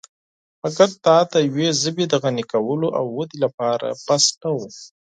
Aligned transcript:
مګر 0.61 0.89
دا 1.05 1.17
دیوې 1.31 1.67
ژبې 1.81 2.05
د 2.09 2.13
غني 2.23 2.43
کولو 2.51 2.87
او 2.99 3.05
ودې 3.15 3.37
لپاره 3.45 3.87
کافی 4.07 4.31
نه 4.41 4.49
وو. 4.55 4.69